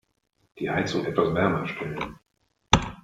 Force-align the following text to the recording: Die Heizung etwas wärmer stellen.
Die 0.57 0.67
Heizung 0.71 1.05
etwas 1.05 1.31
wärmer 1.35 1.67
stellen. 1.67 2.15